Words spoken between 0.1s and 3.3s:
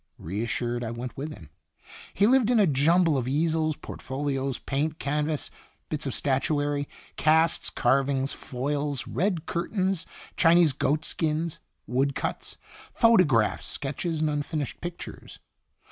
Reassured, I went with him. He lived in a jumble of